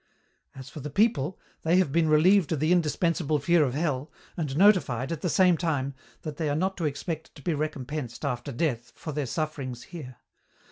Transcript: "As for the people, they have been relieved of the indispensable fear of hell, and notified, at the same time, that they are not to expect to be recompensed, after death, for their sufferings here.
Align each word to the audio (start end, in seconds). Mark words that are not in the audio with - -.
"As 0.55 0.67
for 0.67 0.79
the 0.79 0.89
people, 0.89 1.37
they 1.61 1.75
have 1.77 1.91
been 1.91 2.09
relieved 2.09 2.51
of 2.51 2.59
the 2.59 2.71
indispensable 2.71 3.37
fear 3.37 3.63
of 3.63 3.75
hell, 3.75 4.11
and 4.35 4.57
notified, 4.57 5.11
at 5.11 5.21
the 5.21 5.29
same 5.29 5.57
time, 5.57 5.93
that 6.23 6.37
they 6.37 6.49
are 6.49 6.55
not 6.55 6.75
to 6.77 6.85
expect 6.85 7.35
to 7.35 7.43
be 7.43 7.53
recompensed, 7.53 8.25
after 8.25 8.51
death, 8.51 8.91
for 8.95 9.11
their 9.11 9.27
sufferings 9.27 9.83
here. 9.83 10.15